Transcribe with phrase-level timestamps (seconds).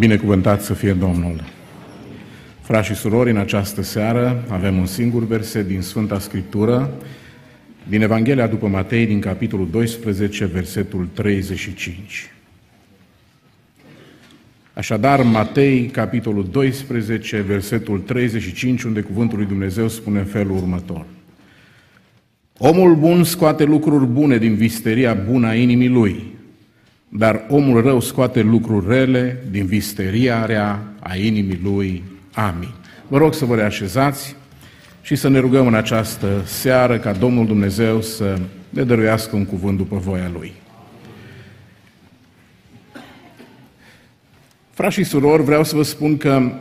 [0.00, 1.44] Binecuvântat să fie Domnul!
[2.60, 6.90] Frați și surori, în această seară avem un singur verset din Sfânta Scriptură,
[7.88, 12.30] din Evanghelia după Matei, din capitolul 12, versetul 35.
[14.72, 21.04] Așadar, Matei, capitolul 12, versetul 35, unde cuvântul lui Dumnezeu spune în felul următor.
[22.58, 26.38] Omul bun scoate lucruri bune din visteria bună a inimii lui,
[27.12, 32.02] dar omul rău scoate lucruri rele din visteria rea a inimii lui.
[32.32, 32.74] Amin.
[33.08, 34.36] Vă rog să vă reașezați
[35.02, 38.38] și să ne rugăm în această seară ca Domnul Dumnezeu să
[38.68, 40.52] ne dăruiască un cuvânt după voia Lui.
[44.70, 46.52] Frați și surori, vreau să vă spun că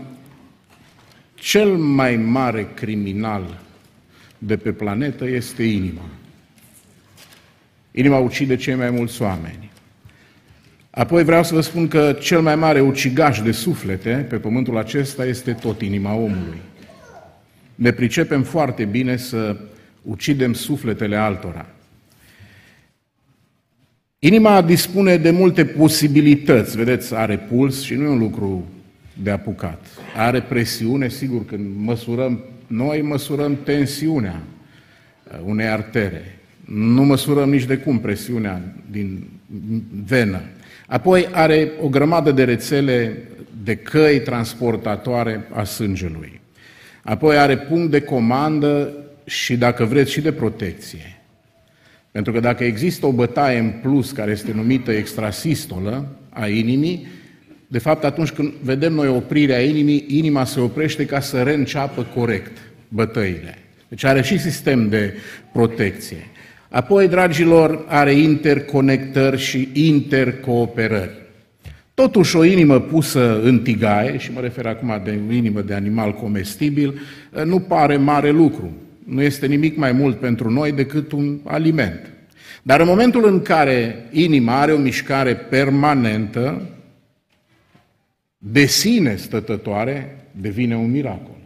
[1.34, 3.60] cel mai mare criminal
[4.38, 6.06] de pe planetă este inima.
[7.92, 9.69] Inima ucide cei mai mulți oameni.
[10.90, 15.26] Apoi vreau să vă spun că cel mai mare ucigaș de suflete pe pământul acesta
[15.26, 16.62] este tot inima omului.
[17.76, 19.58] Ne pricepem foarte bine să
[20.02, 21.66] ucidem sufletele altora.
[24.20, 28.68] Inima dispune de multe posibilități, vedeți, are puls și nu e un lucru
[29.24, 29.86] de apucat.
[30.16, 34.42] Are presiune, sigur, când măsurăm, noi măsurăm tensiunea
[35.44, 36.40] unei artere.
[36.66, 39.28] Nu măsurăm nici de cum presiunea din
[40.06, 40.42] venă.
[40.90, 43.18] Apoi are o grămadă de rețele
[43.64, 46.42] de căi transportatoare a sângelui.
[47.04, 48.94] Apoi are punct de comandă
[49.26, 51.22] și, dacă vreți, și de protecție.
[52.12, 57.08] Pentru că dacă există o bătaie în plus care este numită extrasistolă a inimii,
[57.68, 62.58] de fapt atunci când vedem noi oprirea inimii, inima se oprește ca să reînceapă corect
[62.88, 63.58] bătăile.
[63.88, 65.14] Deci are și sistem de
[65.54, 66.28] protecție.
[66.70, 71.18] Apoi, dragilor, are interconectări și intercooperări.
[71.94, 76.14] Totuși, o inimă pusă în tigaie, și mă refer acum de o inimă de animal
[76.14, 77.00] comestibil,
[77.46, 78.72] nu pare mare lucru.
[79.04, 82.14] Nu este nimic mai mult pentru noi decât un aliment.
[82.62, 86.62] Dar în momentul în care inima are o mișcare permanentă,
[88.38, 91.38] de sine stătătoare, devine un miracol.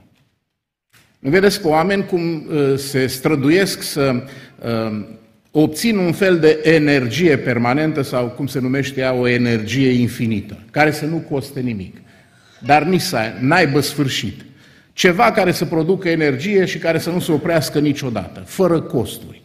[1.19, 4.23] Nu vedeți pe oameni cum uh, se străduiesc să uh,
[5.51, 10.91] obțin un fel de energie permanentă sau cum se numește ea, o energie infinită, care
[10.91, 11.97] să nu coste nimic,
[12.65, 14.41] dar nici să n-aibă sfârșit.
[14.93, 19.41] Ceva care să producă energie și care să nu se oprească niciodată, fără costuri.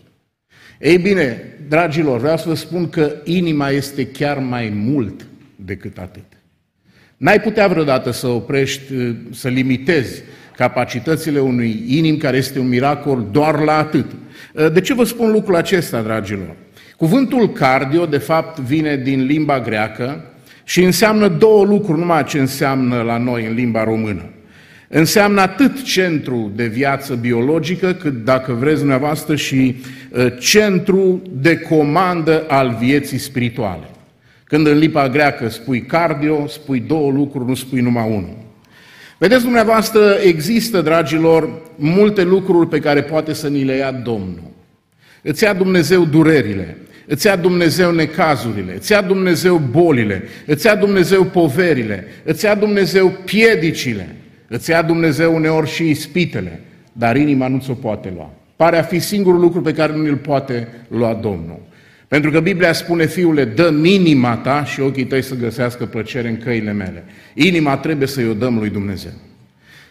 [0.81, 6.25] Ei bine, dragilor, vreau să vă spun că inima este chiar mai mult decât atât.
[7.17, 10.23] N-ai putea vreodată să oprești, uh, să limitezi
[10.59, 14.07] capacitățile unui inim care este un miracol doar la atât.
[14.53, 16.57] Uh, de ce vă spun lucrul acesta, dragilor?
[16.97, 20.25] Cuvântul cardio, de fapt, vine din limba greacă
[20.65, 24.23] și înseamnă două lucruri, numai ce înseamnă la noi în limba română.
[24.89, 29.77] Înseamnă atât centru de viață biologică, cât, dacă vreți dumneavoastră, și
[30.11, 33.89] uh, centru de comandă al vieții spirituale.
[34.45, 38.47] Când în limba greacă spui cardio, spui două lucruri, nu spui numai unul.
[39.19, 44.51] Vedeți dumneavoastră, există, dragilor, multe lucruri pe care poate să ni le ia Domnul.
[45.23, 51.25] Îți ia Dumnezeu durerile, îți ia Dumnezeu necazurile, îți ia Dumnezeu bolile, îți ia Dumnezeu
[51.25, 54.17] poverile, îți ia Dumnezeu piedicile,
[54.49, 56.61] îți ia Dumnezeu uneori și ispitele,
[56.93, 58.31] dar inima nu ți-o poate lua.
[58.57, 61.61] Pare a fi singurul lucru pe care nu îl poate lua Domnul.
[62.09, 66.39] Pentru că Biblia spune, fiule, dă inima ta și ochii tăi să găsească plăcere în
[66.39, 67.05] căile mele.
[67.35, 69.13] Inima trebuie să-i o dăm lui Dumnezeu.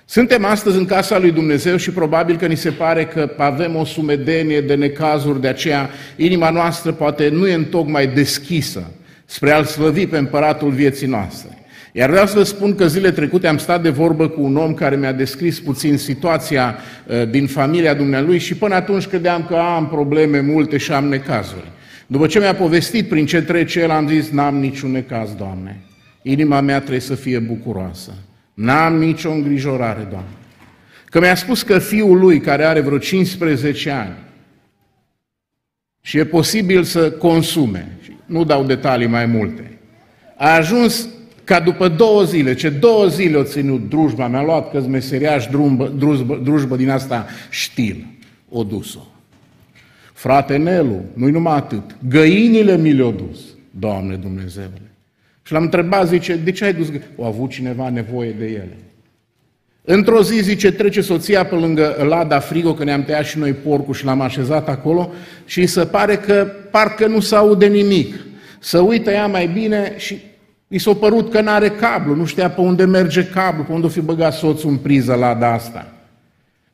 [0.05, 3.85] Suntem astăzi în casa lui Dumnezeu și probabil că ni se pare că avem o
[3.85, 8.91] sumedenie de necazuri, de aceea inima noastră poate nu e întocmai deschisă
[9.29, 11.57] spre a-L slăvi pe împăratul vieții noastre.
[11.91, 14.73] Iar vreau să vă spun că zile trecute am stat de vorbă cu un om
[14.73, 19.87] care mi-a descris puțin situația uh, din familia dumnealui și până atunci credeam că am
[19.87, 21.71] probleme multe și am necazuri.
[22.07, 25.81] După ce mi-a povestit prin ce trece el, am zis, n-am niciun necaz, Doamne.
[26.21, 28.13] Inima mea trebuie să fie bucuroasă.
[28.53, 30.29] N-am nicio îngrijorare, Doamne.
[31.05, 34.15] Că mi-a spus că fiul lui, care are vreo 15 ani,
[36.01, 39.79] și e posibil să consume, nu dau detalii mai multe,
[40.37, 41.07] a ajuns
[41.43, 45.87] ca după două zile, ce două zile o ținut drujba, mi-a luat că meseriaș drujbă,
[45.87, 48.05] drujbă, drujbă din asta știl,
[48.49, 49.16] o dus-o.
[50.17, 53.39] Frate Nelu, nu-i numai atât, găinile mi le-au dus,
[53.71, 54.81] Doamne Dumnezeule.
[55.43, 57.09] Și l-am întrebat, zice, de ce ai dus găinile?
[57.17, 58.77] Au avut cineva nevoie de ele.
[59.81, 63.93] Într-o zi, zice, trece soția pe lângă lada frigo, că ne-am tăiat și noi porcul
[63.93, 65.11] și l-am așezat acolo
[65.45, 68.15] și se pare că parcă nu se aude nimic.
[68.59, 70.17] Să uită ea mai bine și
[70.67, 73.89] Mi s-a părut că n-are cablu, nu știa pe unde merge cablu, pe unde o
[73.89, 75.96] fi băgat soțul în priză lada asta.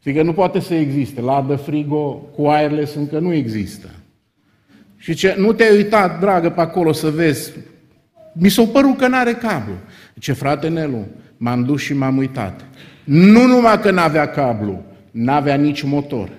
[0.04, 1.22] Zic că nu poate să existe.
[1.22, 3.90] Ladă frigo cu wireless încă nu există.
[4.98, 7.52] Și ce, nu te-ai uitat, dragă, pe acolo să vezi.
[8.34, 9.74] Mi s-a părut că n-are cablu.
[10.20, 11.08] Ce frate Nelu,
[11.38, 12.66] m-am dus și m-am uitat.
[13.04, 16.30] Nu numai că n-avea cablu, n-avea nici motor.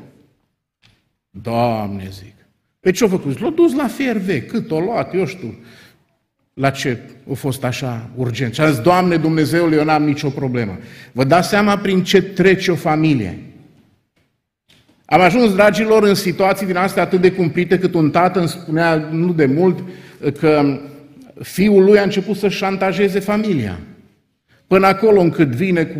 [1.31, 2.35] Doamne, zic.
[2.81, 3.41] Pe ce-a făcut?
[3.41, 4.47] L-a dus la FRV.
[4.47, 5.55] Cât o luat, eu știu,
[6.55, 6.99] la ce
[7.31, 8.55] a fost așa urgent.
[8.55, 10.79] Și a zis, Doamne Dumnezeule, eu n-am nicio problemă.
[11.13, 13.39] Vă dați seama prin ce trece o familie.
[15.05, 19.09] Am ajuns, dragilor, în situații din astea atât de cumplite cât un tată îmi spunea
[19.11, 19.79] nu de mult
[20.39, 20.79] că
[21.43, 23.79] fiul lui a început să șantajeze familia.
[24.67, 25.99] Până acolo încât vine cu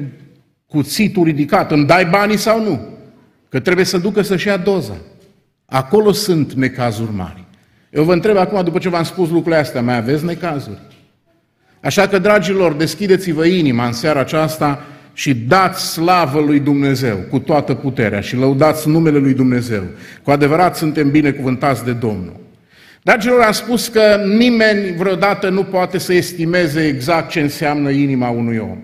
[0.67, 2.89] cuțitul ridicat, îmi dai banii sau nu?
[3.49, 4.97] Că trebuie să ducă să-și ia doza.
[5.67, 7.45] Acolo sunt necazuri mari.
[7.91, 10.79] Eu vă întreb acum, după ce v-am spus lucrurile astea, mai aveți necazuri?
[11.83, 14.85] Așa că, dragilor, deschideți-vă inima în seara aceasta
[15.15, 19.83] și dați slavă lui Dumnezeu cu toată puterea și lăudați numele lui Dumnezeu.
[20.23, 22.41] Cu adevărat suntem binecuvântați de Domnul.
[23.03, 28.59] Dragilor, am spus că nimeni vreodată nu poate să estimeze exact ce înseamnă inima unui
[28.59, 28.79] om.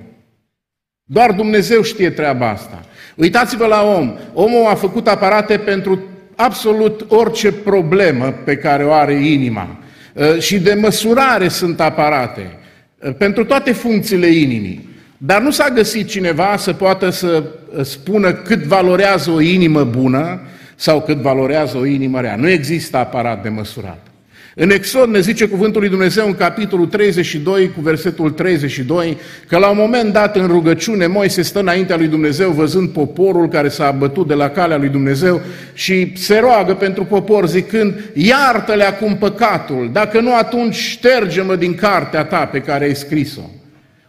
[1.05, 2.85] Doar Dumnezeu știe treaba asta.
[3.15, 4.15] Uitați-vă la om.
[4.33, 6.01] Omul a făcut aparate pentru
[6.37, 9.79] absolut orice problemă pe care o are inima.
[10.15, 12.59] Uh, și de măsurare sunt aparate
[12.99, 14.89] uh, pentru toate funcțiile inimii.
[15.23, 17.43] Dar nu s-a găsit cineva să poată să
[17.77, 20.41] uh, spună cât valorează o inimă bună
[20.75, 22.37] sau cât valorează o inimă rea.
[22.37, 24.07] Nu există aparat de măsurat.
[24.55, 29.17] În Exod ne zice cuvântul lui Dumnezeu în capitolul 32 cu versetul 32
[29.49, 33.69] că la un moment dat în rugăciune Moise stă înaintea lui Dumnezeu văzând poporul care
[33.69, 35.41] s-a abătut de la calea lui Dumnezeu
[35.73, 42.25] și se roagă pentru popor zicând iartă-le acum păcatul, dacă nu atunci șterge-mă din cartea
[42.25, 43.60] ta pe care ai scris-o.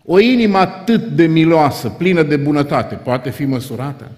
[0.04, 4.12] O inimă atât de miloasă, plină de bunătate, poate fi măsurată?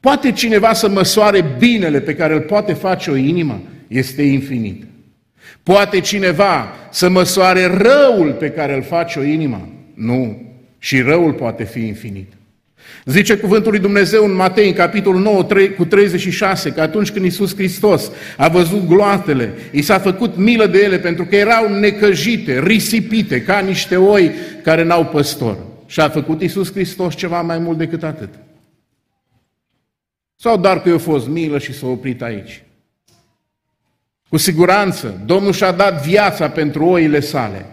[0.00, 3.60] Poate cineva să măsoare binele pe care îl poate face o inimă?
[3.88, 4.84] Este infinit.
[5.62, 9.68] Poate cineva să măsoare răul pe care îl face o inimă?
[9.94, 10.42] Nu.
[10.78, 12.32] Și răul poate fi infinit.
[13.04, 17.24] Zice cuvântul lui Dumnezeu în Matei, în capitolul 9, 3, cu 36, că atunci când
[17.24, 22.60] Iisus Hristos a văzut gloatele, i s-a făcut milă de ele pentru că erau necăjite,
[22.60, 24.30] risipite, ca niște oi
[24.62, 25.58] care n-au păstor.
[25.86, 28.28] Și a făcut Iisus Hristos ceva mai mult decât atât.
[30.36, 32.62] Sau doar că i-a fost milă și s-a oprit aici.
[34.28, 37.66] Cu siguranță, Domnul și-a dat viața pentru oile sale.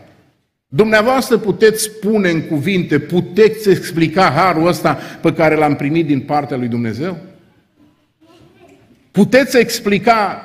[0.73, 6.57] Dumneavoastră puteți spune în cuvinte, puteți explica harul ăsta pe care l-am primit din partea
[6.57, 7.17] lui Dumnezeu?
[9.11, 10.41] Puteți explica,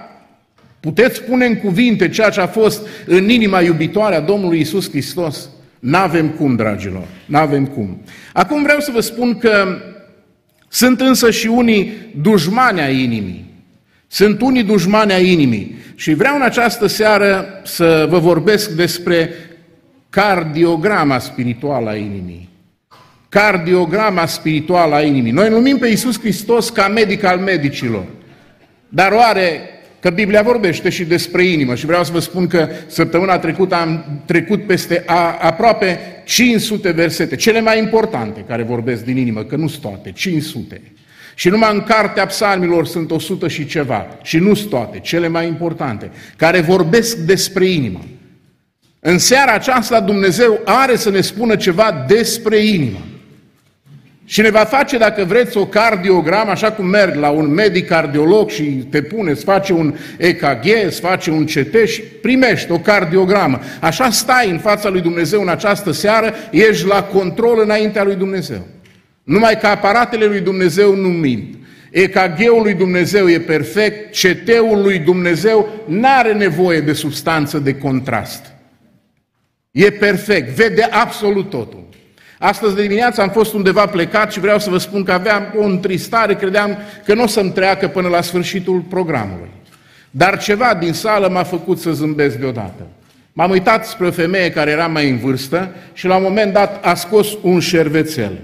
[0.81, 5.49] puteți spune în cuvinte ceea ce a fost în inima iubitoare a Domnului Isus Hristos?
[5.79, 8.01] N-avem cum, dragilor, n-avem cum.
[8.33, 9.79] Acum vreau să vă spun că
[10.69, 13.45] sunt însă și unii dușmani a inimii.
[14.07, 15.77] Sunt unii dușmani a inimii.
[15.95, 19.31] Și vreau în această seară să vă vorbesc despre
[20.17, 22.49] cardiograma spirituală a inimii.
[23.29, 25.33] Cardiograma spirituală a inimii.
[25.33, 28.05] Noi numim pe Iisus Hristos ca medic al medicilor.
[28.89, 29.61] Dar oare
[30.01, 34.23] că Biblia vorbește și despre inimă și vreau să vă spun că săptămâna trecută am
[34.25, 39.69] trecut peste a, aproape 500 versete, cele mai importante care vorbesc din inimă, că nu
[39.69, 40.81] sunt toate, 500.
[41.35, 45.47] Și numai în cartea psalmilor sunt 100 și ceva, și nu sunt toate, cele mai
[45.47, 48.01] importante, care vorbesc despre inimă.
[49.09, 52.99] În seara aceasta Dumnezeu are să ne spună ceva despre inimă.
[54.25, 58.51] Și ne va face, dacă vreți, o cardiogramă, așa cum merg la un medic cardiolog
[58.51, 63.61] și te pune, îți face un EKG, îți face un CT și primești o cardiogramă.
[63.81, 68.67] Așa stai în fața lui Dumnezeu în această seară, ești la control înaintea lui Dumnezeu.
[69.23, 71.55] Numai că aparatele lui Dumnezeu nu mint.
[71.91, 78.56] EKG-ul lui Dumnezeu e perfect, CT-ul lui Dumnezeu nu are nevoie de substanță de contrast.
[79.77, 81.85] E perfect, vede absolut totul.
[82.39, 85.63] Astăzi de dimineață am fost undeva plecat și vreau să vă spun că aveam o
[85.63, 89.51] întristare, credeam că nu o să-mi treacă până la sfârșitul programului.
[90.11, 92.87] Dar ceva din sală m-a făcut să zâmbesc deodată.
[93.33, 96.85] M-am uitat spre o femeie care era mai în vârstă și la un moment dat
[96.85, 98.39] a scos un șervețel.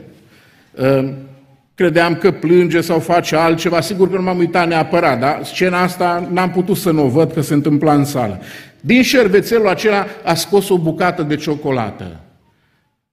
[1.73, 5.83] Ă, credeam că plânge sau face altceva, sigur că nu m-am uitat neapărat, dar scena
[5.83, 8.41] asta n-am putut să nu o văd că se întâmpla în sală.
[8.81, 12.21] Din șervețelul acela a scos o bucată de ciocolată.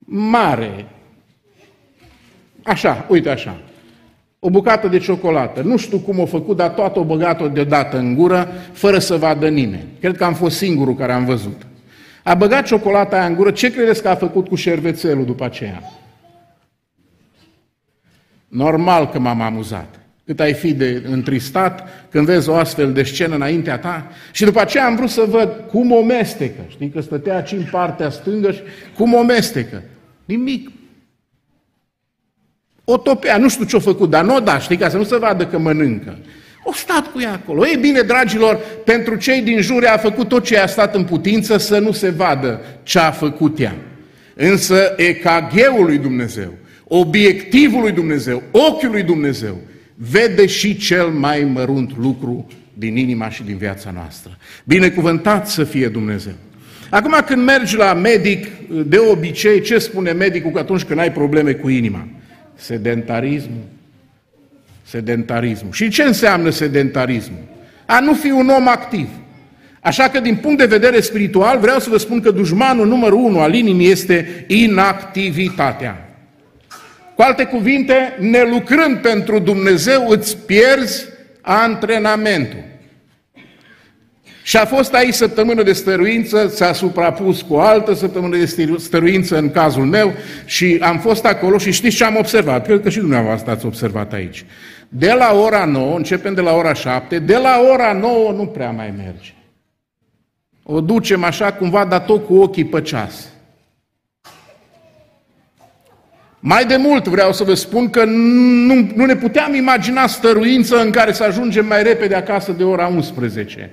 [0.06, 0.86] Mare.
[2.63, 3.58] Așa, uite așa.
[4.39, 5.62] O bucată de ciocolată.
[5.62, 9.48] Nu știu cum o făcut, dar toată o băgat-o deodată în gură, fără să vadă
[9.48, 9.88] nimeni.
[10.00, 11.62] Cred că am fost singurul care am văzut.
[12.24, 15.82] A băgat ciocolata aia în gură, ce credeți că a făcut cu șervețelul după aceea?
[18.50, 20.00] Normal că m-am amuzat.
[20.25, 24.12] Cât ai fi de întristat când vezi o astfel de scenă înaintea ta.
[24.32, 26.62] Și după aceea am vrut să văd cum o mestecă.
[26.68, 28.60] Știi că stătea aici în partea stângă și
[28.96, 29.84] cum o mestecă.
[30.25, 30.70] Nimic.
[32.84, 35.18] O topea, nu știu ce-a făcut, dar nu o da, știi, ca să nu se
[35.18, 36.18] vadă că mănâncă.
[36.63, 37.68] O stat cu ea acolo.
[37.68, 41.58] Ei bine, dragilor, pentru cei din jur a făcut tot ce a stat în putință
[41.58, 43.75] să nu se vadă ce a făcut ea.
[44.41, 46.53] Însă EKG-ul lui Dumnezeu,
[46.84, 49.58] obiectivul lui Dumnezeu, ochiul lui Dumnezeu,
[49.96, 54.38] vede și cel mai mărunt lucru din inima și din viața noastră.
[54.63, 56.34] Binecuvântat să fie Dumnezeu.
[56.89, 58.48] Acum când mergi la medic,
[58.86, 62.08] de obicei, ce spune medicul că atunci când ai probleme cu inima?
[62.55, 63.63] Sedentarismul.
[64.84, 65.72] Sedentarismul.
[65.72, 67.43] Și ce înseamnă sedentarismul?
[67.86, 69.08] A nu fi un om activ.
[69.81, 73.39] Așa că din punct de vedere spiritual vreau să vă spun că dușmanul numărul unu
[73.39, 76.09] al inimii este inactivitatea.
[77.15, 81.05] Cu alte cuvinte, nelucrând pentru Dumnezeu, îți pierzi
[81.41, 82.63] antrenamentul.
[84.43, 89.38] Și a fost aici săptămână de stăruință, s-a suprapus cu o altă săptămână de stăruință
[89.38, 90.13] în cazul meu
[90.45, 92.65] și am fost acolo și știți ce am observat?
[92.65, 94.45] Cred că și dumneavoastră ați observat aici.
[94.88, 98.71] De la ora 9, începem de la ora 7, de la ora 9 nu prea
[98.71, 99.33] mai merge.
[100.72, 103.28] O ducem așa cumva, dar tot cu ochii pe ceas.
[106.40, 110.92] Mai de mult vreau să vă spun că nu, nu ne puteam imagina stăruință în
[110.92, 113.72] care să ajungem mai repede acasă de ora 11.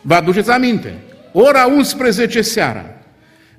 [0.00, 0.94] Vă aduceți aminte?
[1.32, 2.84] Ora 11 seara.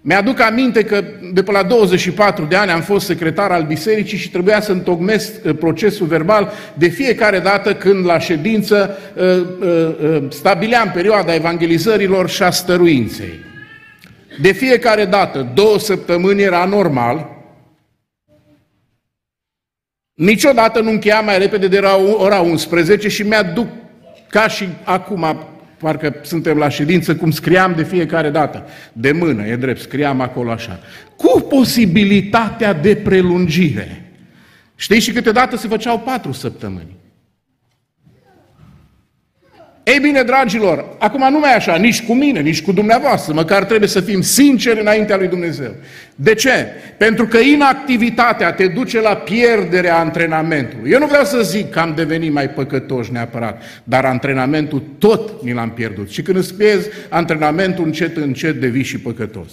[0.06, 4.30] Mi-aduc aminte că de pe la 24 de ani am fost secretar al bisericii și
[4.30, 9.24] trebuia să întocmesc uh, procesul verbal de fiecare dată când la ședință uh,
[9.62, 13.40] uh, stabileam perioada evangelizărilor și a stăruinței.
[14.42, 17.32] De fiecare dată, două săptămâni era normal,
[20.14, 21.80] Niciodată nu încheia mai repede de
[22.18, 23.68] ora 11 și mi-aduc
[24.30, 25.53] ca și acum,
[25.84, 28.66] parcă suntem la ședință, cum scriam de fiecare dată.
[28.94, 30.80] De mână, e drept, scriam acolo așa.
[31.16, 34.12] Cu posibilitatea de prelungire.
[34.76, 36.96] Știi și câteodată se făceau patru săptămâni.
[39.84, 43.64] Ei bine, dragilor, acum nu mai e așa, nici cu mine, nici cu dumneavoastră, măcar
[43.64, 45.76] trebuie să fim sinceri înaintea lui Dumnezeu.
[46.16, 46.68] De ce?
[46.98, 50.92] Pentru că inactivitatea te duce la pierderea antrenamentului.
[50.92, 55.54] Eu nu vreau să zic că am devenit mai păcătoși neapărat, dar antrenamentul tot ni
[55.54, 56.10] l-am pierdut.
[56.10, 59.52] Și când îți pierzi antrenamentul, încet, încet devii și păcătos.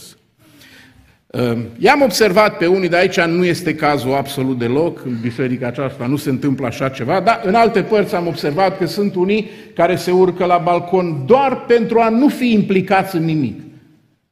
[1.30, 6.06] Ehm, i-am observat pe unii, de aici nu este cazul absolut deloc, în biserica aceasta
[6.06, 9.96] nu se întâmplă așa ceva, dar în alte părți am observat că sunt unii care
[9.96, 13.60] se urcă la balcon doar pentru a nu fi implicați în nimic.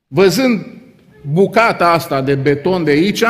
[0.08, 0.66] Văzând
[1.32, 3.24] bucata asta de beton de aici,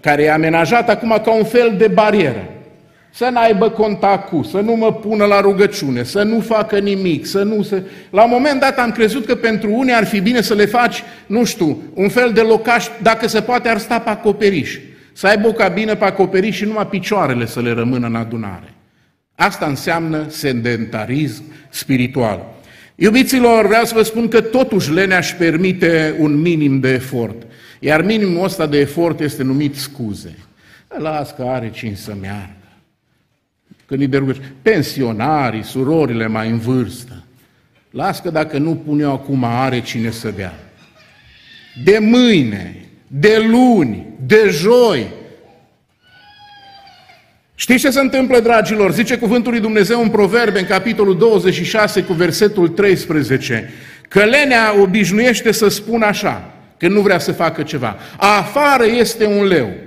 [0.00, 2.55] care e amenajată acum ca un fel de barieră
[3.16, 7.42] să n-aibă contact cu, să nu mă pună la rugăciune, să nu facă nimic, să
[7.42, 7.82] nu se...
[8.10, 11.02] La un moment dat am crezut că pentru unii ar fi bine să le faci,
[11.26, 14.78] nu știu, un fel de locaș, dacă se poate, ar sta pe acoperiș.
[15.12, 18.74] Să aibă o cabină pe acoperiș și numai picioarele să le rămână în adunare.
[19.34, 22.54] Asta înseamnă sedentarism spiritual.
[22.94, 27.42] Iubiților, vreau să vă spun că totuși lenea își permite un minim de efort.
[27.80, 30.38] Iar minimul ăsta de efort este numit scuze.
[30.98, 32.55] Las că are cine să meargă.
[33.86, 37.24] Când îi de pensionarii, surorile mai în vârstă,
[37.90, 40.54] las că dacă nu pun eu acum, are cine să dea.
[41.84, 45.06] De mâine, de luni, de joi.
[47.54, 48.92] Știți ce se întâmplă, dragilor?
[48.92, 53.72] Zice cuvântul lui Dumnezeu în Proverbe, în capitolul 26, cu versetul 13,
[54.08, 57.96] că lenea obișnuiește să spună așa, când nu vrea să facă ceva.
[58.16, 59.85] Afară este un leu.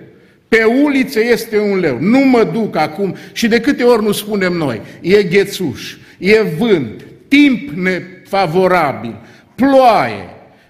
[0.49, 1.97] Pe ulițe este un leu.
[1.99, 3.15] Nu mă duc acum.
[3.31, 4.81] Și de câte ori nu spunem noi?
[5.01, 9.15] E ghețuș, e vânt, timp nefavorabil,
[9.55, 10.29] ploaie,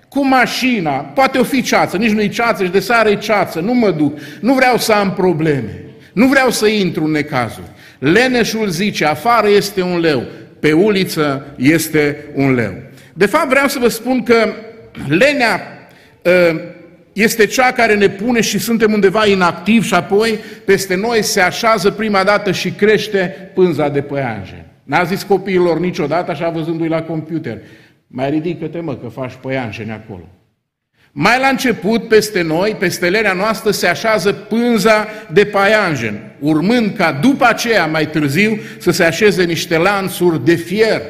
[0.10, 3.92] cu mașina, poate o fi ceață, nici nu-i ceață și de sare ceață, nu mă
[3.92, 5.84] duc, nu vreau să am probleme,
[6.14, 7.68] nu vreau să intru în necazuri.
[8.00, 10.24] Leneșul zice, afară este un leu,
[10.60, 12.74] pe uliță este un leu.
[13.14, 14.54] De fapt vreau să vă spun că
[15.08, 15.62] lenea
[16.26, 16.32] ă,
[17.22, 21.92] este cea care ne pune și suntem undeva inactivi și apoi peste noi se așează
[21.92, 24.66] prima dată și crește pânza de păianjen.
[24.84, 27.58] N-a zis copiilor niciodată așa văzându-i la computer.
[28.08, 30.28] Mai ridică-te mă că faci păianjeni acolo.
[31.12, 37.12] Mai la început, peste noi, peste lenea noastră, se așează pânza de paianjen, urmând ca
[37.12, 41.02] după aceea, mai târziu, să se așeze niște lanțuri de fier,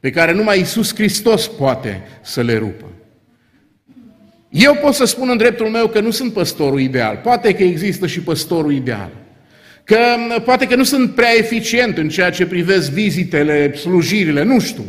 [0.00, 2.84] pe care numai Iisus Hristos poate să le rupă.
[4.48, 7.20] Eu pot să spun în dreptul meu că nu sunt păstorul ideal.
[7.22, 9.10] Poate că există și păstorul ideal.
[9.84, 9.96] Că
[10.44, 14.84] poate că nu sunt prea eficient în ceea ce privesc vizitele, slujirile, nu știu,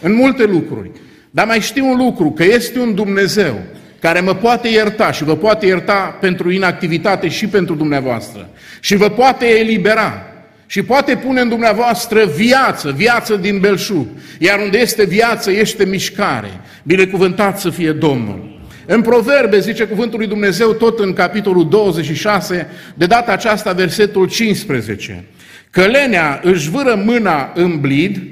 [0.00, 0.90] în multe lucruri.
[1.30, 3.60] Dar mai știu un lucru, că este un Dumnezeu
[4.00, 8.48] care mă poate ierta și vă poate ierta pentru inactivitate și pentru dumneavoastră.
[8.80, 10.26] Și vă poate elibera
[10.66, 14.06] și poate pune în dumneavoastră viață, viață din belșug.
[14.38, 16.60] Iar unde este viață, este mișcare.
[16.82, 18.51] Binecuvântat să fie Domnul.
[18.86, 25.24] În Proverbe zice cuvântul lui Dumnezeu tot în capitolul 26, de data aceasta versetul 15.
[25.70, 28.22] Călenea își vâră mâna în blid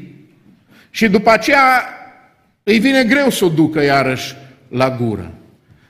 [0.91, 1.85] și după aceea
[2.63, 4.37] îi vine greu să o ducă iarăși
[4.69, 5.35] la gură.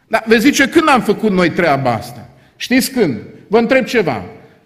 [0.06, 2.28] Dar vezi zice, când am făcut noi treaba asta?
[2.56, 3.18] Știți când?
[3.48, 4.24] Vă întreb ceva.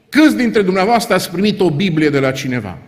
[0.09, 2.79] Câți dintre dumneavoastră ați primit o Biblie de la cineva?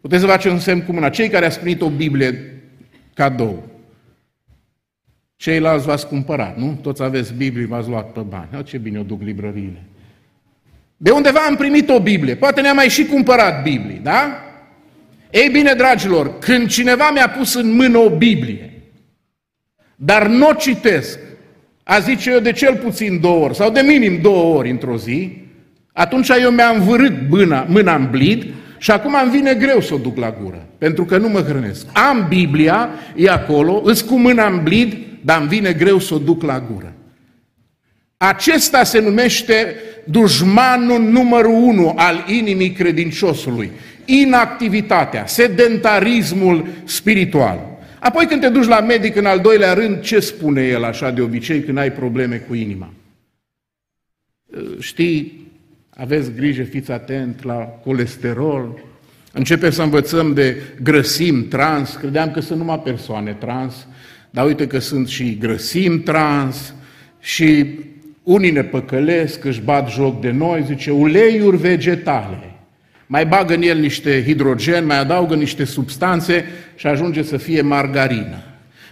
[0.00, 1.08] Puteți să faceți un semn cu mâna.
[1.08, 2.62] Cei care ați primit o Biblie
[3.14, 3.71] cadou.
[5.42, 6.78] Ceilalți v-ați cumpărat, nu?
[6.82, 8.48] Toți aveți Biblie, v-ați luat pe bani.
[8.58, 9.82] O, ce bine o duc librăriile.
[10.96, 12.34] De undeva am primit o Biblie.
[12.34, 14.38] Poate ne-am mai și cumpărat Biblie, da?
[15.30, 18.82] Ei bine, dragilor, când cineva mi-a pus în mână o Biblie,
[19.96, 21.18] dar nu o citesc,
[21.82, 25.38] a zice eu de cel puțin două ori, sau de minim două ori într-o zi,
[25.92, 28.46] atunci eu mi-am vârât mâna, mâna în blid
[28.78, 31.86] și acum îmi vine greu să o duc la gură, pentru că nu mă hrănesc.
[31.92, 36.18] Am Biblia, e acolo, îți cu mâna în blid, dar îmi vine greu să o
[36.18, 36.92] duc la gură.
[38.16, 39.74] Acesta se numește
[40.04, 43.70] dușmanul numărul unu al inimii credinciosului.
[44.04, 47.72] Inactivitatea, sedentarismul spiritual.
[48.00, 51.20] Apoi când te duci la medic în al doilea rând, ce spune el așa de
[51.20, 52.92] obicei când ai probleme cu inima?
[54.80, 55.50] Știi,
[55.96, 58.84] aveți grijă, fiți atent la colesterol.
[59.32, 61.94] Începem să învățăm de grăsim trans.
[61.94, 63.86] Credeam că sunt numai persoane trans,
[64.34, 66.74] dar uite că sunt și grăsim trans
[67.20, 67.66] și
[68.22, 72.54] unii ne păcălesc, își bat joc de noi, zice uleiuri vegetale.
[73.06, 76.44] Mai bagă în el niște hidrogen, mai adaugă niște substanțe
[76.76, 78.42] și ajunge să fie margarină.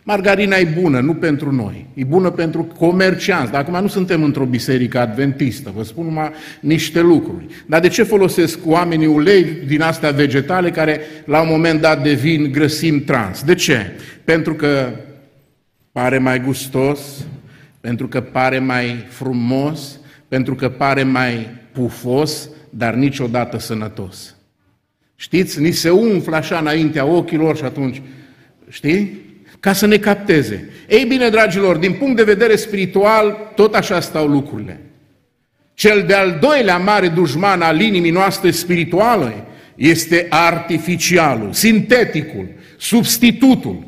[0.02, 1.86] Margarina e bună, nu pentru noi.
[1.94, 3.50] E bună pentru comercianți.
[3.50, 5.72] Dar acum nu suntem într-o biserică adventistă.
[5.76, 7.46] Vă spun numai niște lucruri.
[7.66, 12.50] Dar de ce folosesc oamenii ulei din astea vegetale care la un moment dat devin
[12.52, 13.42] grăsim trans?
[13.42, 13.92] De ce?
[14.24, 14.92] Pentru că
[15.92, 17.00] pare mai gustos,
[17.80, 19.98] pentru că pare mai frumos,
[20.28, 24.34] pentru că pare mai pufos, dar niciodată sănătos.
[25.16, 25.60] Știți?
[25.60, 28.02] Ni se umflă așa înaintea ochilor și atunci,
[28.68, 29.28] știi?
[29.60, 30.68] ca să ne capteze.
[30.88, 34.80] Ei bine, dragilor, din punct de vedere spiritual, tot așa stau lucrurile.
[35.74, 42.48] Cel de-al doilea mare dușman al inimii noastre spirituale este artificialul, sinteticul,
[42.78, 43.86] substitutul.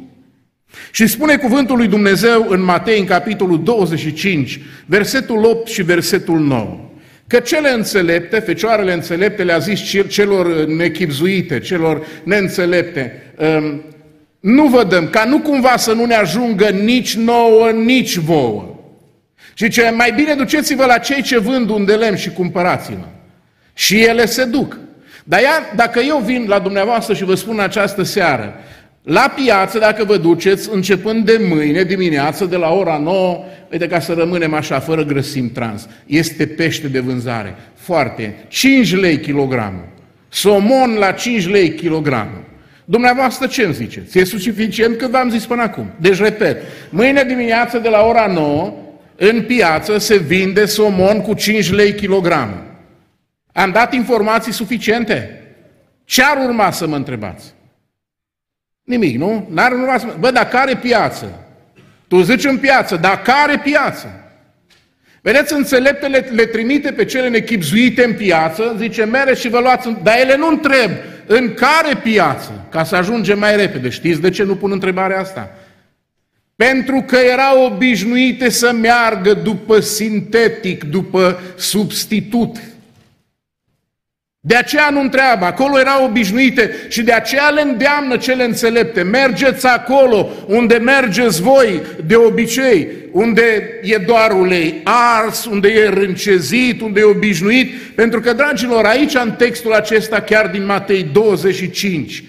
[0.91, 6.81] Și spune cuvântul lui Dumnezeu în Matei, în capitolul 25, versetul 8 și versetul 9,
[7.27, 13.83] că cele înțelepte, fecioarele înțelepte le-a zis celor nechipzuite, celor neînțelepte, um,
[14.41, 18.77] nu vă dăm, ca nu cumva să nu ne ajungă nici nouă, nici vouă.
[19.55, 23.07] Și ce mai bine duceți-vă la cei ce vând unde lemn și cumpărați-vă.
[23.75, 24.79] Și ele se duc.
[25.25, 28.55] Dar ia, dacă eu vin la dumneavoastră și vă spun această seară,
[29.03, 34.01] la piață, dacă vă duceți, începând de mâine dimineață, de la ora 9, uite ca
[34.01, 37.57] să rămânem așa, fără grăsim trans, este pește de vânzare.
[37.75, 38.35] Foarte.
[38.49, 39.89] 5 lei kilogramul.
[40.29, 42.45] Somon la 5 lei kilogramul.
[42.85, 44.19] Dumneavoastră ce îmi ziceți?
[44.19, 45.91] E suficient cât v-am zis până acum.
[46.01, 48.73] Deci, repet, mâine dimineață de la ora 9,
[49.17, 52.63] în piață se vinde somon cu 5 lei kilogramul.
[53.53, 55.43] Am dat informații suficiente?
[56.05, 57.55] Ce ar urma să mă întrebați?
[58.85, 59.49] Nimic, nu?
[59.51, 60.15] N-ar urma să mă...
[60.19, 61.47] Bă, dar care piață?
[62.09, 64.23] Tu zici în piață, dar care piață?
[65.21, 70.19] Vedeți, înțeleptele le trimite pe cele nechipzuite în piață, zice, mere și vă luați, dar
[70.19, 70.91] ele nu întreb
[71.27, 73.89] în care piață, ca să ajungem mai repede.
[73.89, 75.57] Știți de ce nu pun întrebarea asta?
[76.57, 82.57] Pentru că erau obișnuite să meargă după sintetic, după substitut.
[84.45, 89.03] De aceea nu întreabă, acolo erau obișnuite și de aceea le îndeamnă cele înțelepte.
[89.03, 93.43] Mergeți acolo unde mergeți voi de obicei, unde
[93.83, 97.73] e doar ulei ars, unde e râncezit, unde e obișnuit.
[97.95, 102.25] Pentru că, dragilor, aici în textul acesta, chiar din Matei 25,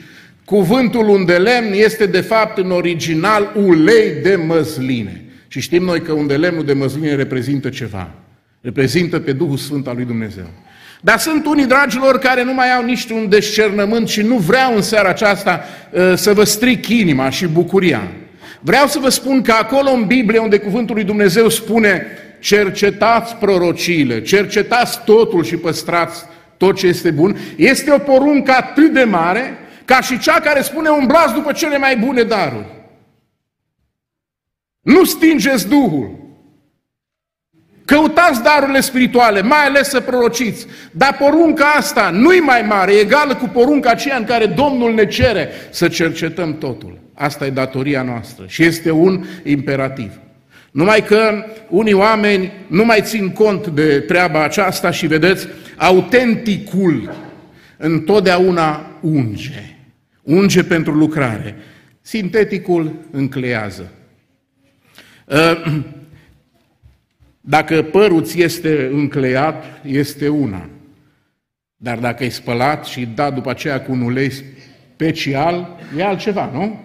[0.45, 5.21] cuvântul unde lemn este de fapt în original ulei de măsline.
[5.47, 8.11] Și știm noi că unde lemnul de măsline reprezintă ceva.
[8.61, 10.49] Reprezintă pe Duhul Sfânt al lui Dumnezeu.
[11.05, 14.81] Dar sunt unii, dragilor, care nu mai au nici un descernământ și nu vreau în
[14.81, 18.11] seara aceasta uh, să vă stric inima și bucuria.
[18.59, 22.05] Vreau să vă spun că acolo în Biblie, unde cuvântul lui Dumnezeu spune
[22.39, 26.23] cercetați prorociile, cercetați totul și păstrați
[26.57, 30.89] tot ce este bun, este o poruncă atât de mare ca și cea care spune
[30.89, 32.67] umblați după cele mai bune daruri.
[34.81, 36.22] Nu stingeți Duhul.
[37.85, 40.65] Căutați darurile spirituale, mai ales să prorociți.
[40.91, 45.05] Dar porunca asta nu-i mai mare, e egală cu porunca aceea în care Domnul ne
[45.05, 46.99] cere să cercetăm totul.
[47.13, 50.11] Asta e datoria noastră și este un imperativ.
[50.71, 57.15] Numai că unii oameni nu mai țin cont de treaba aceasta și vedeți, autenticul
[57.77, 59.77] întotdeauna unge.
[60.21, 61.55] Unge pentru lucrare.
[62.01, 63.91] Sinteticul înclează.
[65.25, 65.79] Uh,
[67.45, 70.69] dacă părul ți este încleiat, este una.
[71.75, 74.31] Dar dacă e spălat și dat după aceea cu un ulei
[74.93, 76.79] special, e altceva, nu?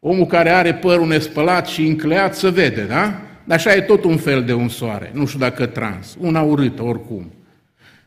[0.00, 3.20] Omul care are părul nespălat și încleat să vede, da?
[3.44, 6.82] Dar așa e tot un fel de un soare, nu știu dacă trans, una urâtă
[6.82, 7.32] oricum.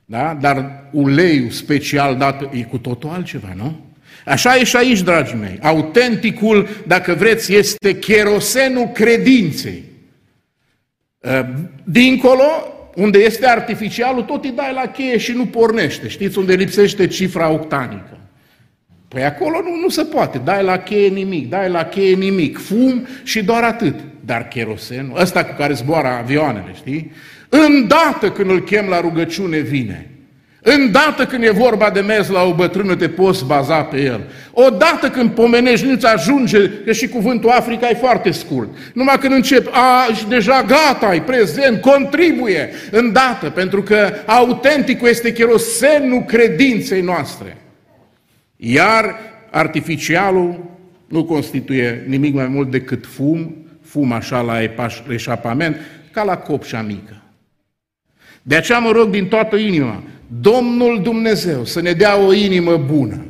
[0.05, 0.37] Da?
[0.41, 3.79] Dar uleiul special dat e cu totul altceva, nu?
[4.25, 5.59] Așa e și aici, dragii mei.
[5.61, 9.90] Autenticul, dacă vreți, este cherosenul credinței.
[11.23, 11.45] Ă,
[11.83, 12.43] dincolo,
[12.95, 16.07] unde este artificialul, tot îi dai la cheie și nu pornește.
[16.07, 18.17] Știți unde lipsește cifra octanică?
[19.07, 20.37] Păi acolo nu, nu se poate.
[20.37, 22.57] Dai la cheie nimic, dai la cheie nimic.
[22.57, 23.95] Fum și doar atât.
[24.25, 27.11] Dar cherosenul, ăsta cu care zboară avioanele, știi?
[27.49, 30.10] Îndată când îl chem la rugăciune vine.
[30.63, 34.21] Îndată când e vorba de mers la o bătrână, te poți baza pe el.
[34.51, 38.69] Odată când pomenești, nu-ți ajunge, că și cuvântul Africa e foarte scurt.
[38.93, 42.69] Numai când începi, a, și deja gata, ai prezent, contribuie.
[42.91, 47.57] Îndată, pentru că autenticul este cherosenul credinței noastre.
[48.55, 49.15] Iar
[49.49, 50.65] artificialul
[51.07, 54.57] nu constituie nimic mai mult decât fum, fum așa la
[55.09, 55.77] eșapament,
[56.11, 57.21] ca la copșa mică.
[58.41, 60.03] De aceea mă rog din toată inima,
[60.39, 63.25] Domnul Dumnezeu să ne dea o inimă bună,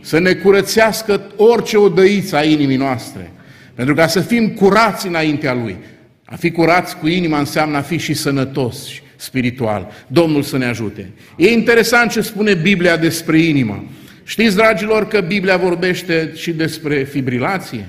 [0.00, 3.30] să ne curățească orice odăiță a inimii noastre,
[3.74, 5.76] pentru ca să fim curați înaintea Lui.
[6.24, 9.90] A fi curați cu inima înseamnă a fi și sănătos spiritual.
[10.06, 11.10] Domnul să ne ajute.
[11.36, 13.84] E interesant ce spune Biblia despre inimă.
[14.24, 17.88] Știți, dragilor, că Biblia vorbește și despre fibrilație?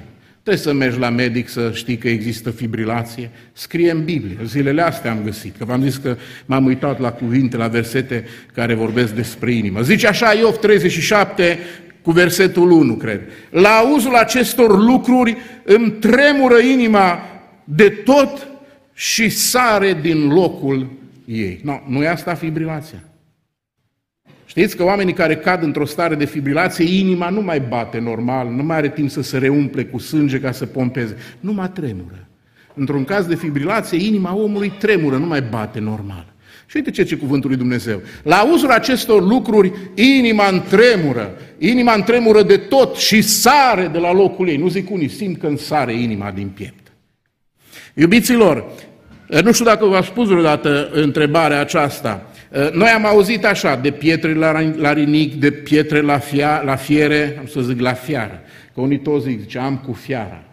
[0.51, 3.29] Trebuie să mergi la medic să știi că există fibrilație.
[3.53, 4.37] Scrie în Biblie.
[4.45, 8.73] Zilele astea am găsit, că v-am zis că m-am uitat la cuvinte, la versete care
[8.73, 9.81] vorbesc despre inimă.
[9.81, 11.59] Zice așa Iov 37
[12.01, 13.21] cu versetul 1, cred.
[13.49, 17.19] La auzul acestor lucruri îmi tremură inima
[17.63, 18.47] de tot
[18.93, 20.91] și sare din locul
[21.25, 21.59] ei.
[21.63, 23.03] No, nu e asta fibrilația.
[24.51, 28.63] Știți că oamenii care cad într-o stare de fibrilație, inima nu mai bate normal, nu
[28.63, 32.27] mai are timp să se reumple cu sânge ca să pompeze, nu mai tremură.
[32.73, 36.33] Într-un caz de fibrilație, inima omului tremură, nu mai bate normal.
[36.65, 38.01] Și uite ce ce cuvântul lui Dumnezeu.
[38.23, 44.49] La auzul acestor lucruri, inima întremură, inima întremură de tot și sare de la locul
[44.49, 44.57] ei.
[44.57, 46.91] Nu zic unii, simt când sare inima din piept.
[47.93, 48.71] Iubiților,
[49.43, 52.30] nu știu dacă v-am spus vreodată întrebarea aceasta.
[52.51, 56.75] Uh, noi am auzit așa, de pietre la, la rinic, de pietre la, fia, la
[56.75, 58.41] fiere, am să zic la fiară,
[58.73, 60.43] că unii toți zic, zice, am cu fiara.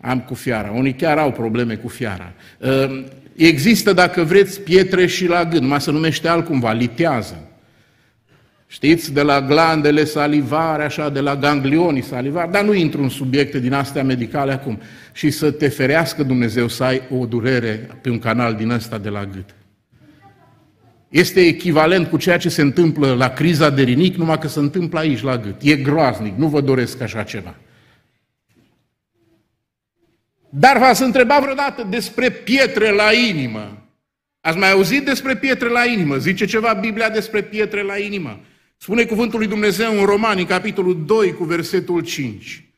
[0.00, 0.70] Am cu fiara.
[0.70, 2.32] Unii chiar au probleme cu fiara.
[2.58, 3.04] Uh,
[3.36, 7.48] există, dacă vreți, pietre și la gând, mai se numește altcumva, litează.
[8.66, 13.58] Știți, de la glandele salivare, așa, de la ganglionii salivari, dar nu intru în subiecte
[13.58, 14.80] din astea medicale acum.
[15.12, 19.08] Și să te ferească Dumnezeu să ai o durere pe un canal din ăsta de
[19.08, 19.57] la gât.
[21.08, 24.98] Este echivalent cu ceea ce se întâmplă la criza de rinic, numai că se întâmplă
[24.98, 25.62] aici, la gât.
[25.62, 27.54] E groaznic, nu vă doresc așa ceva.
[30.50, 33.88] Dar v-ați întrebat vreodată despre pietre la inimă.
[34.40, 36.16] Ați mai auzit despre pietre la inimă?
[36.16, 38.40] Zice ceva Biblia despre pietre la inimă.
[38.76, 42.68] Spune cuvântul lui Dumnezeu în Romani, capitolul 2, cu versetul 5.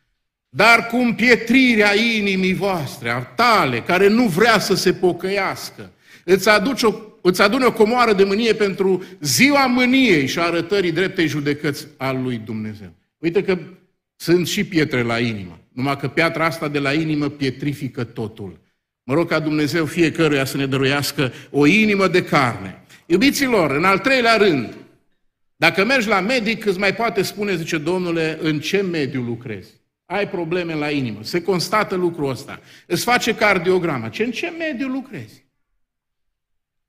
[0.49, 5.91] Dar cum pietrirea inimii voastre, a tale, care nu vrea să se pocăiască,
[6.25, 11.27] îți aduce o îți adune o comoară de mânie pentru ziua mâniei și arătării dreptei
[11.27, 12.93] judecăți al lui Dumnezeu.
[13.19, 13.59] Uite că
[14.17, 18.61] sunt și pietre la inimă, numai că piatra asta de la inimă pietrifică totul.
[19.03, 22.85] Mă rog ca Dumnezeu fiecăruia să ne dăruiască o inimă de carne.
[23.07, 24.75] Iubiților, în al treilea rând,
[25.57, 29.71] dacă mergi la medic, îți mai poate spune, zice Domnule, în ce mediu lucrezi.
[30.07, 31.19] Ai probleme la inimă.
[31.23, 32.61] Se constată lucrul ăsta.
[32.87, 34.09] Îți face cardiogramă.
[34.09, 35.50] Ce, în ce mediu lucrezi?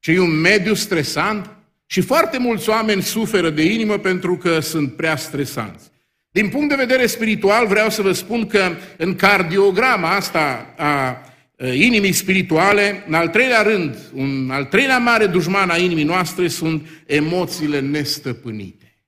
[0.01, 1.49] Ci e un mediu stresant
[1.85, 5.89] și foarte mulți oameni suferă de inimă pentru că sunt prea stresanți.
[6.31, 11.25] Din punct de vedere spiritual, vreau să vă spun că în cardiograma asta a
[11.73, 16.87] inimii spirituale, în al treilea rând, un al treilea mare dușman a inimii noastre sunt
[17.05, 19.05] emoțiile nestăpânite.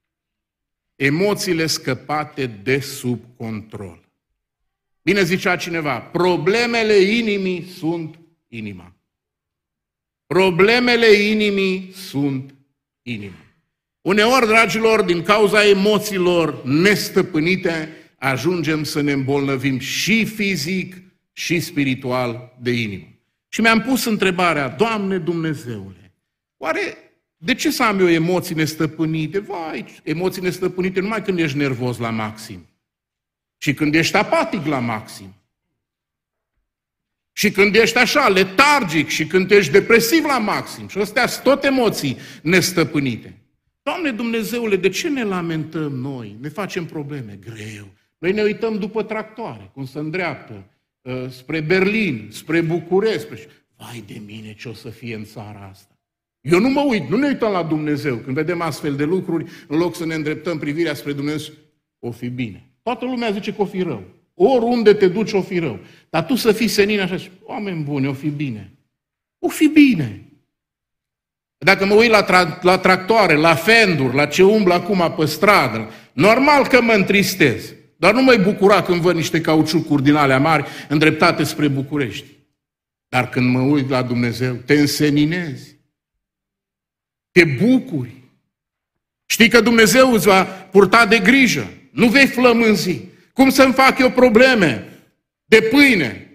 [0.95, 4.11] Emoțiile scăpate de sub control.
[5.01, 8.95] Bine zicea cineva, problemele inimii sunt inima.
[10.33, 12.55] Problemele inimii sunt
[13.01, 13.45] inima.
[14.01, 20.95] Uneori, dragilor, din cauza emoțiilor nestăpânite, ajungem să ne îmbolnăvim și fizic
[21.31, 23.07] și spiritual de inimă.
[23.47, 26.13] Și mi-am pus întrebarea, Doamne Dumnezeule,
[26.57, 26.97] oare
[27.37, 29.39] de ce să am eu emoții nestăpânite?
[29.39, 32.67] Vai, emoții nestăpânite numai când ești nervos la maxim.
[33.57, 35.33] Și când ești apatic la maxim.
[37.33, 40.87] Și când ești așa, letargic și când ești depresiv la maxim.
[40.87, 43.37] Și astea sunt tot emoții nestăpânite.
[43.83, 46.37] Doamne Dumnezeule, de ce ne lamentăm noi?
[46.41, 47.39] Ne facem probleme?
[47.41, 47.87] Greu.
[48.17, 50.63] Noi ne uităm după tractoare, cum se îndreaptă,
[51.01, 53.19] uh, spre Berlin, spre București.
[53.19, 53.39] Spre...
[53.77, 55.97] Vai de mine ce o să fie în țara asta.
[56.41, 58.15] Eu nu mă uit, nu ne uităm la Dumnezeu.
[58.15, 61.53] Când vedem astfel de lucruri, în loc să ne îndreptăm privirea spre Dumnezeu,
[61.99, 62.69] o fi bine.
[62.83, 64.03] Toată lumea zice că o fi rău.
[64.33, 65.79] Oriunde te duci, o fi rău.
[66.09, 68.71] Dar tu să fii senin așa și, oameni buni, o fi bine.
[69.39, 70.23] O fi bine.
[71.57, 75.89] Dacă mă uit la, tra- la tractoare, la fenduri, la ce umblă acum pe stradă,
[76.13, 77.73] normal că mă întristez.
[77.97, 82.25] Dar nu mă bucura când văd niște cauciucuri din alea mari îndreptate spre București.
[83.07, 85.75] Dar când mă uit la Dumnezeu, te înseninezi.
[87.31, 88.21] Te bucuri.
[89.25, 91.71] Știi că Dumnezeu îți va purta de grijă.
[91.91, 93.01] Nu vei flămânzi.
[93.33, 94.87] Cum să-mi fac eu probleme
[95.45, 96.27] de pâine?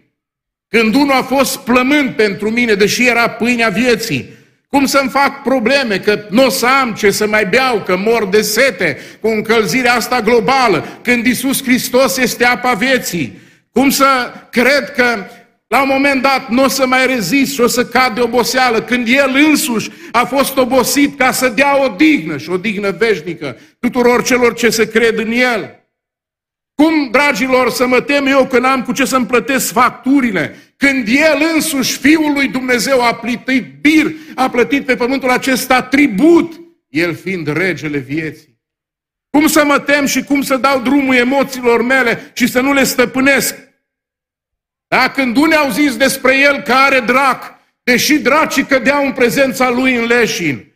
[0.69, 4.37] Când unul a fost plământ pentru mine, deși era pâinea vieții,
[4.69, 8.27] cum să-mi fac probleme că nu o să am ce să mai beau, că mor
[8.27, 13.39] de sete cu încălzirea asta globală, când Isus Hristos este apa vieții?
[13.73, 15.27] Cum să cred că
[15.67, 18.83] la un moment dat nu o să mai rezist și o să cad de oboseală,
[18.83, 23.57] când El însuși a fost obosit ca să dea o dignă și o dignă veșnică
[23.81, 25.78] tuturor celor ce se cred în El.
[26.83, 31.43] Cum, dragilor, să mă tem eu că n-am cu ce să-mi plătesc facturile, când El
[31.55, 37.47] însuși, Fiul lui Dumnezeu, a plătit bir, a plătit pe pământul acesta tribut, El fiind
[37.47, 38.61] regele vieții.
[39.31, 42.85] Cum să mă tem și cum să dau drumul emoțiilor mele și să nu le
[42.85, 43.57] stăpânesc?
[44.89, 45.11] Da?
[45.11, 49.95] Când unii au zis despre El că are drac, deși dracii cădeau în prezența Lui
[49.95, 50.68] în leșin,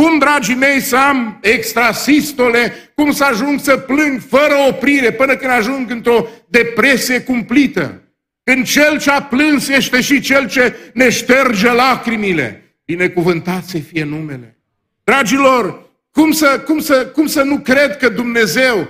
[0.00, 5.52] cum, dragii mei, să am extrasistole, cum să ajung să plâng fără oprire până când
[5.52, 8.02] ajung într-o depresie cumplită.
[8.44, 12.76] Când cel ce a plâns este și cel ce ne șterge lacrimile.
[12.84, 14.58] Binecuvântat să fie numele.
[15.04, 18.88] Dragilor, cum să, cum, să, cum să nu cred că Dumnezeu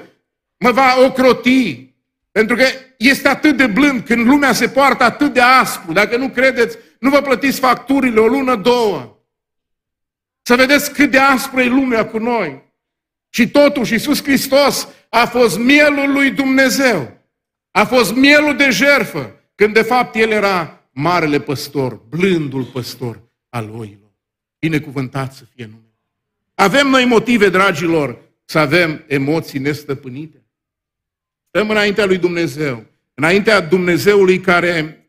[0.59, 1.95] mă va ocroti?
[2.33, 2.65] Pentru că
[2.99, 5.93] este atât de blând când lumea se poartă atât de aspru.
[5.93, 9.20] Dacă nu credeți, nu vă plătiți facturile o lună, două.
[10.51, 12.63] Să vedeți cât de aspră e lumea cu noi.
[13.29, 17.19] Și totuși Iisus Hristos a fost mielul lui Dumnezeu.
[17.71, 23.71] A fost mielul de jerfă, când de fapt El era marele păstor, blândul păstor al
[23.71, 24.11] oilor.
[24.59, 25.99] Binecuvântat să fie numele.
[26.55, 30.45] Avem noi motive, dragilor, să avem emoții nestăpânite.
[31.49, 35.05] Stăm înaintea lui Dumnezeu, înaintea Dumnezeului care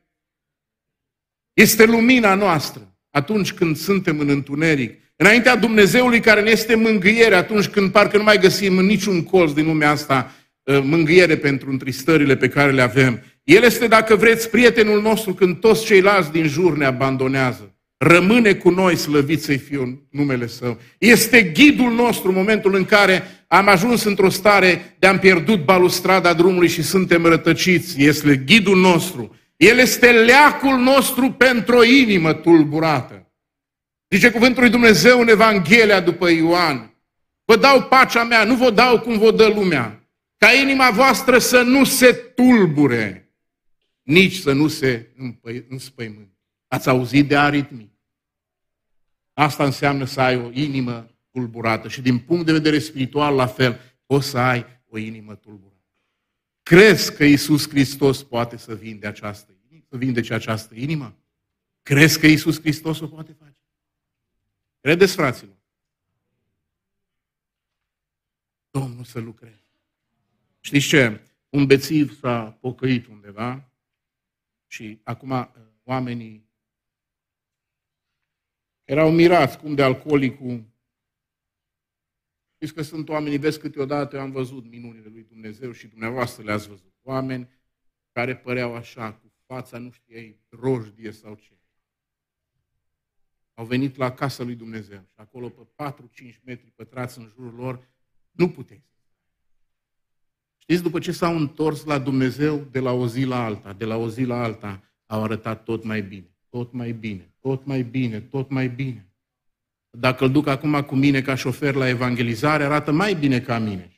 [1.53, 7.67] este lumina noastră atunci când suntem în întuneric, Înaintea Dumnezeului care ne este mângâiere atunci
[7.67, 10.31] când parcă nu mai găsim în niciun colț din lumea asta
[10.63, 13.23] uh, mângâiere pentru întristările pe care le avem.
[13.43, 17.75] El este, dacă vreți, prietenul nostru când toți ceilalți din jur ne abandonează.
[17.97, 20.79] Rămâne cu noi, slăvit să-i fiu numele Său.
[20.97, 26.33] Este ghidul nostru în momentul în care am ajuns într-o stare de am pierdut balustrada
[26.33, 28.03] drumului și suntem rătăciți.
[28.03, 29.35] Este ghidul nostru.
[29.61, 33.31] El este leacul nostru pentru o inimă tulburată.
[34.09, 36.95] Zice cuvântul lui Dumnezeu în Evanghelia după Ioan.
[37.45, 40.09] Vă dau pacea mea, nu vă dau cum vă dă lumea.
[40.37, 43.33] Ca inima voastră să nu se tulbure,
[44.01, 45.11] nici să nu se
[45.69, 46.37] înspăimânte.
[46.67, 47.99] Ați auzit de aritmii?
[49.33, 53.79] Asta înseamnă să ai o inimă tulburată și din punct de vedere spiritual la fel,
[54.05, 55.71] poți să ai o inimă tulburată.
[56.63, 59.50] Crezi că Isus Hristos poate să vinde această inimă?
[59.91, 61.17] Să vindece această inimă?
[61.81, 63.57] Crezi că Isus Hristos o poate face?
[64.79, 65.55] Credeți, fraților?
[68.69, 69.63] Domnul să lucreze.
[70.59, 71.21] Știți ce?
[71.49, 73.71] Un bețiv s-a pocăit undeva
[74.67, 75.47] și acum uh,
[75.83, 76.49] oamenii
[78.83, 80.71] erau mirați cum de alcoolicul
[82.53, 86.67] Știți că sunt oameni, vezi câteodată, eu am văzut minunile lui Dumnezeu și dumneavoastră le-ați
[86.67, 86.93] văzut.
[87.01, 87.49] Oameni
[88.11, 91.53] care păreau așa, cu fața, nu știai, rojdie sau ce.
[93.53, 95.61] Au venit la casa lui Dumnezeu și acolo pe
[96.31, 97.87] 4-5 metri pătrați în jurul lor,
[98.31, 98.83] nu puteai
[100.57, 103.95] Știți, după ce s-au întors la Dumnezeu de la o zi la alta, de la
[103.95, 108.19] o zi la alta, au arătat tot mai bine, tot mai bine, tot mai bine,
[108.19, 109.11] tot mai bine.
[109.89, 113.91] Dacă îl duc acum cu mine ca șofer la evangelizare, arată mai bine ca mine.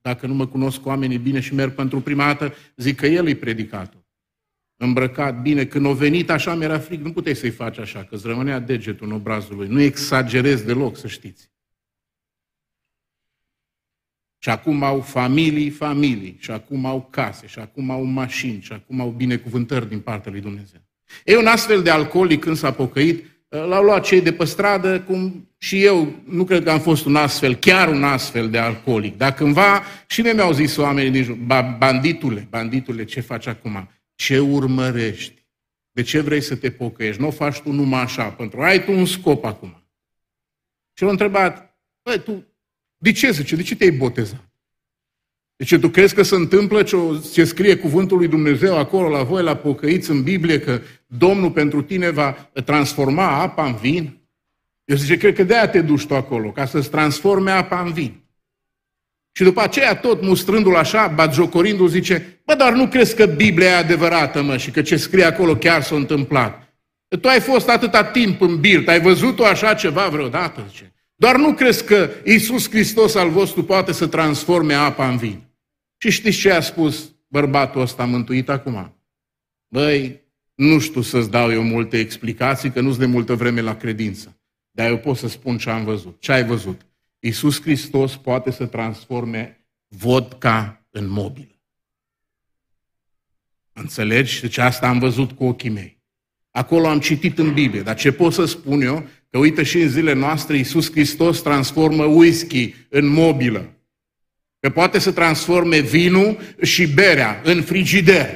[0.00, 3.26] Dacă nu mă cunosc cu oamenii bine și merg pentru prima dată, zic că el
[3.26, 4.06] e predicator.
[4.80, 8.26] Îmbrăcat bine, când a venit așa mi-era frig, nu puteai să-i faci așa, că îți
[8.26, 9.68] rămânea degetul în obrazul lui.
[9.68, 11.50] Nu exagerez deloc, să știți.
[14.38, 19.00] Și acum au familii, familii, și acum au case, și acum au mașini, și acum
[19.00, 20.80] au binecuvântări din partea lui Dumnezeu.
[21.24, 25.48] E un astfel de alcoolic când s-a pocăit, l-au luat cei de pe stradă, cum
[25.56, 29.16] și eu nu cred că am fost un astfel, chiar un astfel de alcoolic.
[29.16, 31.36] Dar cândva și mie mi-au zis oamenii din jur,
[31.78, 33.88] banditule, banditule, ce faci acum?
[34.18, 35.46] Ce urmărești?
[35.90, 37.20] De ce vrei să te pocăiești?
[37.20, 39.82] Nu o faci tu numai așa, pentru ai tu un scop acum.
[40.92, 42.46] Și l-a întrebat, băi, tu
[42.96, 43.56] de ce, zice?
[43.56, 44.48] De ce te-ai botezat?
[45.56, 46.96] Deci tu crezi că se întâmplă ce,
[47.32, 51.82] ce scrie cuvântul lui Dumnezeu acolo la voi, la pocăiți în Biblie, că Domnul pentru
[51.82, 54.20] tine va transforma apa în vin?
[54.84, 58.27] Eu zice, cred că de-aia te duci tu acolo, ca să-ți transforme apa în vin.
[59.38, 63.74] Și după aceea, tot mustrându-l așa, batjocorindu-l, zice, bă, dar nu crezi că Biblia e
[63.74, 66.74] adevărată, mă, și că ce scrie acolo chiar s-a întâmplat?
[67.20, 70.94] Tu ai fost atâta timp în birt, ai văzut-o așa ceva vreodată, zice.
[71.14, 75.40] Doar nu crezi că Iisus Hristos al vostru poate să transforme apa în vin.
[75.98, 78.94] Și știți ce a spus bărbatul ăsta mântuit acum?
[79.68, 80.20] Băi,
[80.54, 84.40] nu știu să-ți dau eu multe explicații, că nu sunt de multă vreme la credință.
[84.70, 86.20] Dar eu pot să spun ce am văzut.
[86.20, 86.87] Ce ai văzut?
[87.18, 91.60] Iisus Hristos poate să transforme vodka în mobilă.
[93.72, 94.40] Înțelegi?
[94.40, 95.98] Deci asta am văzut cu ochii mei.
[96.50, 99.08] Acolo am citit în Biblie, dar ce pot să spun eu?
[99.30, 103.72] Că uite și în zilele noastre Iisus Hristos transformă whisky în mobilă.
[104.60, 108.30] Că poate să transforme vinul și berea în frigider.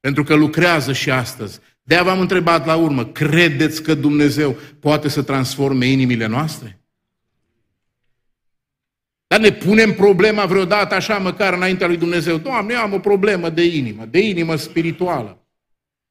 [0.00, 1.60] Pentru că lucrează și astăzi.
[1.82, 6.79] De-aia v-am întrebat la urmă, credeți că Dumnezeu poate să transforme inimile noastre?
[9.30, 12.36] Dar ne punem problema vreodată așa, măcar înaintea lui Dumnezeu.
[12.36, 15.44] Doamne, eu am o problemă de inimă, de inimă spirituală.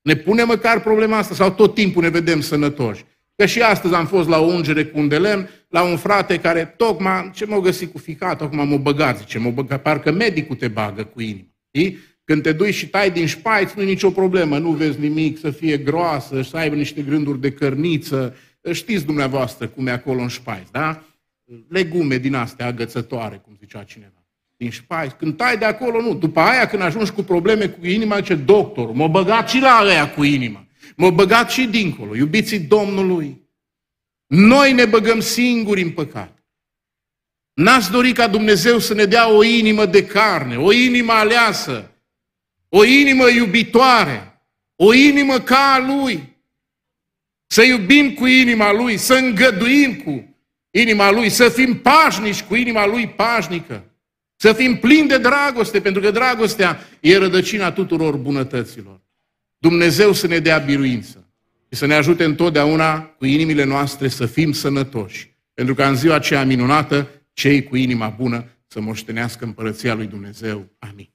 [0.01, 3.05] Ne punem măcar problema asta sau tot timpul ne vedem sănătoși.
[3.35, 6.39] Că și astăzi am fost la o ungere cu un de lemn, la un frate
[6.39, 10.55] care tocmai, ce m-a găsit cu ficat, acum m-a băgat, zice, m-a băgat, parcă medicul
[10.55, 11.47] te bagă cu inima.
[11.73, 11.97] Știi?
[12.23, 15.49] Când te duci și tai din șpaiț, nu e nicio problemă, nu vezi nimic, să
[15.49, 18.35] fie groasă, să aibă niște grânduri de cărniță.
[18.71, 21.03] Știți dumneavoastră cum e acolo în șpaiț, da?
[21.67, 24.23] Legume din astea agățătoare, cum zicea cineva.
[24.57, 25.11] Din șpaiț.
[25.11, 26.15] Când tai de acolo, nu.
[26.15, 30.09] După aia, când ajungi cu probleme cu inima, ce doctor, m-a băgat și la aia
[30.09, 30.67] cu inima.
[30.95, 33.47] M-a băgat și dincolo, iubiții Domnului.
[34.25, 36.43] Noi ne băgăm singuri în păcat.
[37.53, 41.91] N-ați dorit ca Dumnezeu să ne dea o inimă de carne, o inimă aleasă,
[42.69, 44.41] o inimă iubitoare,
[44.75, 46.37] o inimă ca a Lui.
[47.47, 50.28] Să iubim cu inima Lui, să îngăduim cu
[50.81, 53.83] inima Lui, să fim pașnici cu inima Lui pașnică,
[54.35, 59.01] să fim plini de dragoste, pentru că dragostea e rădăcina tuturor bunătăților.
[59.57, 61.29] Dumnezeu să ne dea biruință
[61.71, 65.37] și să ne ajute întotdeauna cu inimile noastre să fim sănătoși.
[65.53, 70.69] Pentru că în ziua aceea minunată, cei cu inima bună să moștenească împărăția lui Dumnezeu.
[70.79, 71.09] Amin.